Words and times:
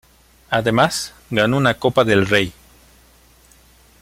Además 0.49 1.13
ganó 1.29 1.57
una 1.57 1.75
Copa 1.77 2.03
del 2.03 2.25
Rey. 2.25 2.51